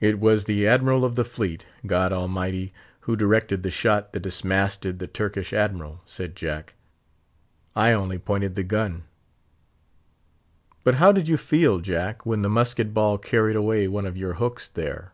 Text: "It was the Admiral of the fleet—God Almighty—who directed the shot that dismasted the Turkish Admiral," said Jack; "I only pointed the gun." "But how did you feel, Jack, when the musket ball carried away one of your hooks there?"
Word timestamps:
"It 0.00 0.18
was 0.18 0.46
the 0.46 0.66
Admiral 0.66 1.04
of 1.04 1.14
the 1.14 1.22
fleet—God 1.24 2.12
Almighty—who 2.12 3.14
directed 3.14 3.62
the 3.62 3.70
shot 3.70 4.12
that 4.12 4.18
dismasted 4.24 4.98
the 4.98 5.06
Turkish 5.06 5.52
Admiral," 5.52 6.00
said 6.04 6.34
Jack; 6.34 6.74
"I 7.76 7.92
only 7.92 8.18
pointed 8.18 8.56
the 8.56 8.64
gun." 8.64 9.04
"But 10.82 10.96
how 10.96 11.12
did 11.12 11.28
you 11.28 11.36
feel, 11.36 11.78
Jack, 11.78 12.26
when 12.26 12.42
the 12.42 12.50
musket 12.50 12.92
ball 12.92 13.18
carried 13.18 13.54
away 13.54 13.86
one 13.86 14.04
of 14.04 14.16
your 14.16 14.32
hooks 14.32 14.66
there?" 14.66 15.12